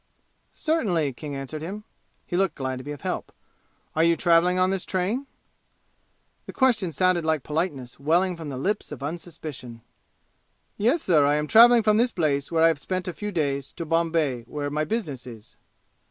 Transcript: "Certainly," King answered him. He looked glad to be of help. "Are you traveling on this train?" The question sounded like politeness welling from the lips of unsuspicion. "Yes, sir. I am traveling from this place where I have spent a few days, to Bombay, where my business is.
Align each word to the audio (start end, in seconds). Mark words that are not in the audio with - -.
"Certainly," 0.55 1.13
King 1.13 1.35
answered 1.35 1.61
him. 1.61 1.83
He 2.25 2.35
looked 2.35 2.55
glad 2.55 2.77
to 2.77 2.83
be 2.83 2.91
of 2.91 3.01
help. 3.01 3.31
"Are 3.95 4.03
you 4.03 4.17
traveling 4.17 4.57
on 4.57 4.71
this 4.71 4.83
train?" 4.83 5.27
The 6.47 6.53
question 6.53 6.91
sounded 6.91 7.23
like 7.23 7.43
politeness 7.43 7.99
welling 7.99 8.35
from 8.35 8.49
the 8.49 8.57
lips 8.57 8.91
of 8.91 9.03
unsuspicion. 9.03 9.81
"Yes, 10.75 11.03
sir. 11.03 11.23
I 11.27 11.35
am 11.35 11.45
traveling 11.45 11.83
from 11.83 11.97
this 11.97 12.11
place 12.11 12.51
where 12.51 12.63
I 12.63 12.67
have 12.69 12.79
spent 12.79 13.07
a 13.07 13.13
few 13.13 13.31
days, 13.31 13.71
to 13.73 13.85
Bombay, 13.85 14.41
where 14.47 14.71
my 14.71 14.85
business 14.85 15.27
is. 15.27 15.55